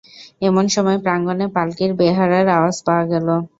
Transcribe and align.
এমন 0.41 0.65
সময় 0.75 0.99
প্রাঙ্গণে 1.03 1.45
পালকির 1.55 1.91
বেহারার 1.99 2.47
আওয়াজ 2.57 2.77
পাওয়া 2.85 3.03
গেল। 3.11 3.27